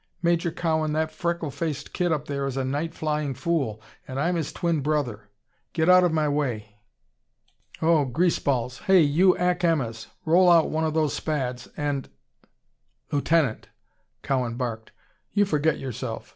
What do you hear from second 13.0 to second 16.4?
"Lieutenant!" Cowan barked. "You forget yourself.